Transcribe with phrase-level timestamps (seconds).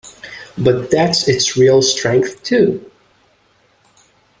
[0.57, 2.83] But that's its real strength, too.